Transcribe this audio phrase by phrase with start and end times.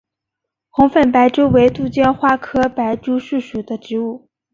[0.71, 4.27] 红粉白珠为杜鹃花科白珠树属的植物。